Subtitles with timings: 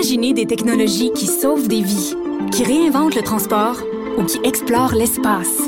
[0.00, 2.14] Imaginez des technologies qui sauvent des vies,
[2.52, 3.76] qui réinventent le transport
[4.16, 5.58] ou qui explorent l'espace.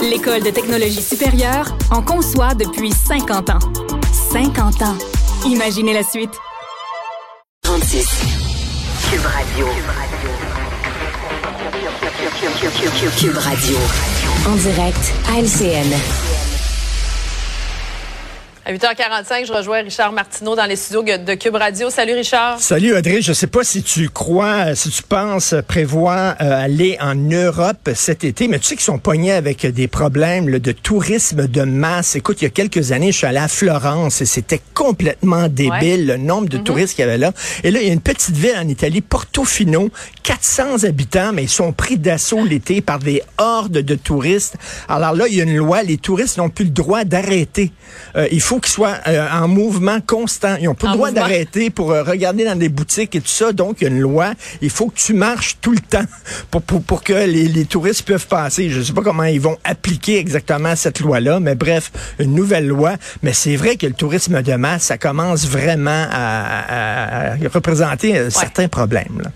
[0.00, 3.58] L'École de technologie supérieure en conçoit depuis 50 ans.
[4.32, 4.96] 50 ans.
[5.44, 6.32] Imaginez la suite.
[7.64, 8.08] 36.
[9.10, 9.66] Cube Radio.
[13.18, 13.76] Cube Radio.
[14.48, 16.33] En direct à.
[18.66, 21.90] À 8h45, je rejoins Richard Martineau dans les studios de Cube Radio.
[21.90, 22.58] Salut Richard.
[22.58, 27.14] Salut Audrey, je sais pas si tu crois, si tu penses prévoir euh, aller en
[27.14, 31.60] Europe cet été, mais tu sais qu'ils sont pognés avec des problèmes de tourisme de
[31.60, 32.16] masse.
[32.16, 36.06] Écoute, il y a quelques années, je suis allé à Florence et c'était complètement débile
[36.06, 36.64] le nombre de Mhm.
[36.64, 37.32] touristes qu'il y avait là.
[37.64, 39.90] Et là, il y a une petite ville en Italie, Portofino,
[40.22, 44.56] 400 habitants, mais ils sont pris d'assaut l'été par des hordes de touristes.
[44.88, 47.70] Alors là, il y a une loi, les touristes n'ont plus le droit d'arrêter.
[48.16, 50.56] Euh, il faut qu'ils soient euh, en mouvement constant.
[50.60, 53.28] Ils n'ont pas En le droit d'arrêter pour euh, regarder dans des boutiques et tout
[53.28, 53.52] ça.
[53.52, 54.32] Donc, il y a une loi.
[54.62, 56.04] Il faut que tu marches tout le temps
[56.50, 58.70] pour, pour, pour que les, les touristes peuvent passer.
[58.70, 62.66] Je ne sais pas comment ils vont appliquer exactement cette loi-là, mais bref, une nouvelle
[62.66, 62.94] loi.
[63.22, 68.16] Mais c'est vrai que le tourisme de masse, ça commence vraiment à, à- à représenter
[68.16, 69.20] euh, certains problèmes.
[69.22, 69.30] là.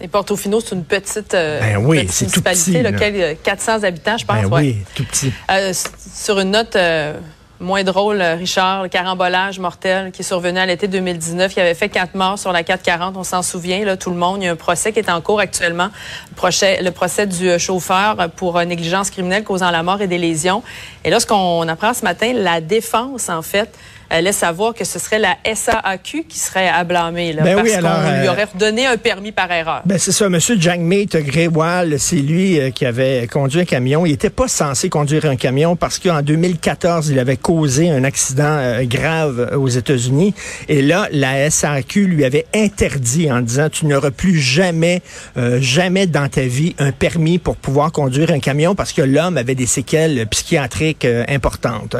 [0.00, 2.90] Et Portofino, c'est une petite, euh, Ben oui, petite c'est tout municipalité, petit, là.
[2.90, 4.36] laquelle, euh, 400 habitants, je pense.
[4.42, 4.60] Ben ouais.
[4.62, 5.32] oui, tout petit.
[5.48, 5.72] Euh,
[6.14, 7.14] sur une note euh,
[7.62, 11.74] moins drôle, euh, Richard, le carambolage mortel qui est survenu à l'été 2019, il avait
[11.74, 14.42] fait quatre morts sur la 440, on s'en souvient, là, tout le monde.
[14.42, 15.88] Il y a un procès qui est en cours actuellement,
[16.30, 20.62] le procès, du euh, chauffeur pour euh, négligence criminelle causant la mort et des lésions.
[21.04, 23.72] Et là, ce qu'on apprend ce matin, la défense, en fait,
[24.20, 27.74] laisse savoir que ce serait la SAAQ qui serait à blâmer, là, Ben parce oui,
[27.74, 29.82] qu'on lui euh, aurait redonné un permis par erreur.
[29.86, 34.04] Ben c'est ça, Monsieur Jagmeet Grewal, c'est lui euh, qui avait conduit un camion.
[34.04, 38.44] Il n'était pas censé conduire un camion parce qu'en 2014, il avait causé un accident
[38.44, 40.34] euh, grave aux États-Unis.
[40.68, 45.02] Et là, la SAQ lui avait interdit en disant tu n'auras plus jamais,
[45.36, 49.36] euh, jamais dans ta vie un permis pour pouvoir conduire un camion parce que l'homme
[49.36, 51.96] avait des séquelles psychiatriques euh, importantes.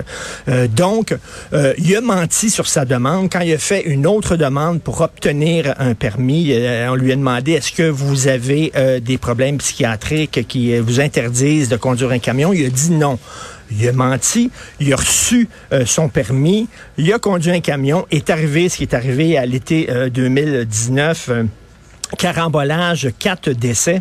[0.48, 1.14] Euh, donc,
[1.52, 3.30] euh, il a menti sur sa demande.
[3.30, 7.16] Quand il a fait une autre demande pour obtenir un permis, euh, on lui a
[7.16, 12.10] demandé est-ce que vous avez euh, des problèmes psychiatriques qui euh, vous interdisent de conduire
[12.10, 12.52] un camion?
[12.52, 13.18] Il a dit non.
[13.70, 15.48] Il a menti, il a reçu
[15.86, 16.68] son permis,
[16.98, 21.28] il a conduit un camion, est arrivé ce qui est arrivé à l'été euh, 2019,
[21.30, 21.44] euh,
[22.18, 23.98] carambolage, quatre décès.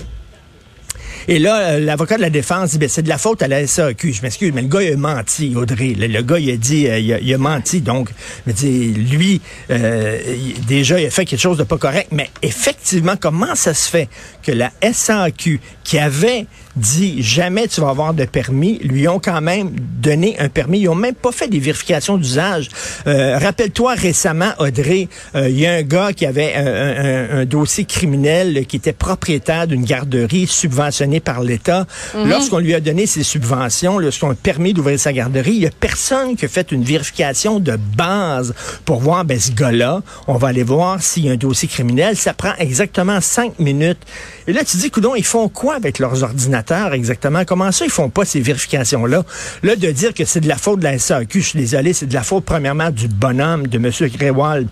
[1.27, 4.13] Et là, l'avocat de la défense dit, ben, c'est de la faute à la SAQ.
[4.13, 5.93] Je m'excuse, mais le gars, il a menti, Audrey.
[5.97, 7.81] Le, gars, il a dit, euh, il, a, menti.
[7.81, 8.09] Donc,
[8.47, 10.19] je dis, lui, euh,
[10.67, 12.09] déjà, il a fait quelque chose de pas correct.
[12.11, 14.09] Mais effectivement, comment ça se fait
[14.43, 16.45] que la SAQ, qui avait
[16.75, 19.71] dit, jamais tu vas avoir de permis, lui ont quand même
[20.01, 20.79] donné un permis.
[20.79, 22.69] Ils ont même pas fait des vérifications d'usage.
[23.07, 27.45] Euh, Rappelle-toi récemment, Audrey, euh, il y a un gars qui avait un, un- un
[27.45, 31.85] dossier criminel qui était propriétaire d'une garderie subventionnée par l'État.
[32.15, 35.71] Lorsqu'on lui a donné ses subventions, lorsqu'on a permis d'ouvrir sa garderie, il y a
[35.77, 38.53] personne qui a fait une vérification de base
[38.85, 42.15] pour voir, ben, ce gars-là, on va aller voir s'il y a un dossier criminel.
[42.15, 43.99] Ça prend exactement cinq minutes.
[44.47, 46.60] Et là, tu dis, coudon, ils font quoi avec leurs ordinateurs?
[46.94, 47.44] Exactement?
[47.45, 49.23] Comment ça, ils font pas ces vérifications-là?
[49.63, 52.05] Là, de dire que c'est de la faute de la SAQ, je suis désolé, c'est
[52.07, 53.91] de la faute, premièrement, du bonhomme, de M.
[54.17, 54.67] Gréwal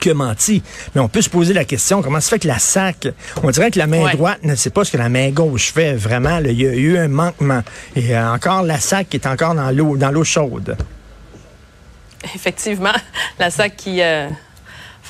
[0.00, 0.62] qui a menti.
[0.94, 3.08] Mais on peut se poser la question, comment se fait que la SAC,
[3.42, 4.12] on dirait que la main Ouais.
[4.12, 5.92] droite ne sait pas ce que la main gauche fait.
[5.94, 7.62] Vraiment, là, il y a eu un manquement.
[7.94, 10.76] Et euh, encore, la SAC est encore dans l'eau, dans l'eau chaude.
[12.34, 12.92] Effectivement,
[13.38, 14.28] la SAC qui euh,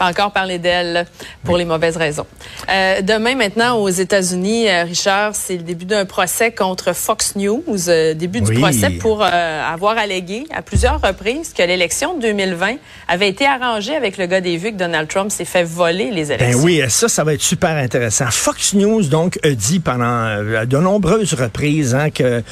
[0.03, 1.07] encore parler d'elle
[1.45, 2.27] pour les mauvaises raisons.
[2.69, 7.63] Euh, demain, maintenant, aux États-Unis, euh, Richard, c'est le début d'un procès contre Fox News.
[7.89, 12.77] euh, début du procès pour avoir allégué à plusieurs reprises que l'élection de 2020
[13.09, 16.27] avait été arrangée avec le gars des vues que Donald Trump s'est fait voler les
[16.27, 16.62] Ben élections.
[16.62, 18.27] oui, ça, ça va être super intéressant.
[18.31, 22.43] Fox News, donc, a dit pendant de nombreuses reprises hein, que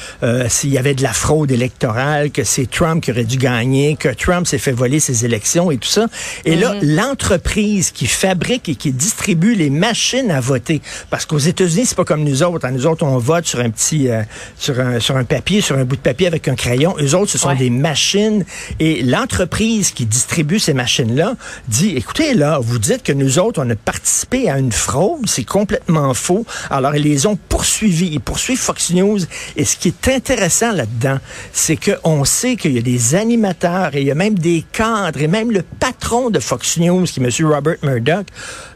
[0.47, 4.09] s'il y avait de la fraude électorale, que c'est Trump qui aurait dû gagner, que
[4.09, 6.07] Trump s'est fait voler ses élections et tout ça.
[6.45, 11.85] Et là, l'entreprise qui fabrique et qui distribue les machines à voter, parce qu'aux États-Unis,
[11.85, 12.65] c'est pas comme nous autres.
[12.65, 12.71] hein.
[12.71, 14.21] Nous autres, on vote sur un petit, euh,
[14.57, 16.95] sur un, sur un papier, sur un bout de papier avec un crayon.
[16.99, 17.55] Eux autres, ce sont Ouais.
[17.57, 18.45] des machines.
[18.79, 21.35] Et l'entreprise qui distribue ces machines-là
[21.67, 25.43] dit, écoutez, là, vous dites que nous autres, on a participé à une fraude, c'est
[25.43, 26.45] complètement faux.
[26.69, 28.09] Alors, ils les ont poursuivis.
[28.13, 29.19] Ils poursuivent Fox News.
[29.57, 31.17] Et ce qui est intéressant là-dedans,
[31.53, 35.21] c'est qu'on sait qu'il y a des animateurs et il y a même des cadres
[35.21, 37.45] et même le patron de Fox News, qui M.
[37.45, 38.25] Robert Murdoch,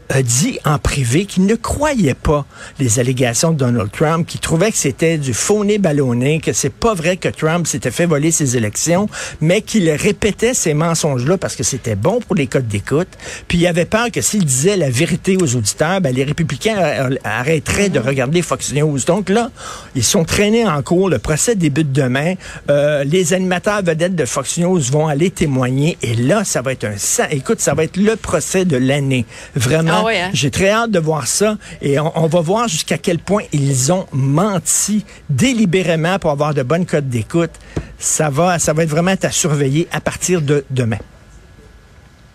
[0.08, 2.46] a dit en privé privé qui ne croyaient pas
[2.78, 6.94] les allégations de Donald Trump, qui trouvaient que c'était du faux-nez ballonné, que c'est pas
[6.94, 9.10] vrai que Trump s'était fait voler ses élections,
[9.42, 13.08] mais qu'il répétait ces mensonges-là parce que c'était bon pour les codes d'écoute.
[13.46, 17.90] Puis il avait peur que s'il disait la vérité aux auditeurs, ben, les républicains arrêteraient
[17.90, 18.98] de regarder Fox News.
[19.06, 19.50] Donc là,
[19.94, 21.10] ils sont traînés en cours.
[21.10, 22.36] Le procès débute demain.
[22.70, 25.98] Euh, les animateurs vedettes de Fox News vont aller témoigner.
[26.00, 26.94] Et là, ça va être un...
[27.30, 29.26] Écoute, ça va être le procès de l'année.
[29.54, 29.95] Vraiment.
[30.04, 30.30] Ah hein?
[30.32, 31.56] J'ai très hâte de voir ça.
[31.80, 36.86] Et on, va voir jusqu'à quel point ils ont menti délibérément pour avoir de bonnes
[36.86, 37.52] codes d'écoute.
[37.98, 40.98] Ça va, ça va être vraiment à surveiller à partir de demain.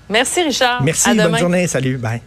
[0.09, 0.83] Merci, Richard.
[0.83, 1.15] Merci.
[1.15, 1.67] bonne journée.
[1.67, 1.97] Salut.
[1.97, 2.21] Bye.